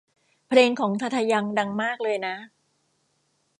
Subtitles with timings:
[0.47, 2.35] เพลงของทาทา ยัง ดังมากเลยนะ